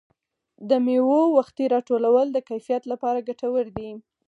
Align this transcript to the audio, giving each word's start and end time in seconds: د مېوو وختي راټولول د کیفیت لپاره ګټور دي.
د 0.69 0.71
مېوو 0.85 1.21
وختي 1.37 1.65
راټولول 1.75 2.27
د 2.31 2.37
کیفیت 2.49 2.83
لپاره 2.91 3.25
ګټور 3.27 3.65
دي. 3.77 3.91